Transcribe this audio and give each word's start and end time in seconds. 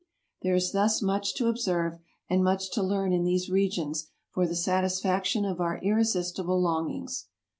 There 0.41 0.55
is 0.55 0.71
thus 0.71 0.99
much 1.03 1.35
to 1.35 1.47
observe 1.47 1.99
and 2.27 2.43
much 2.43 2.71
to 2.71 2.81
learn 2.81 3.13
in 3.13 3.23
these 3.23 3.51
regions 3.51 4.09
for 4.31 4.47
the 4.47 4.55
satisfaction 4.55 5.45
of 5.45 5.61
our 5.61 5.77
irresistible 5.77 6.59
longings. 6.59 7.27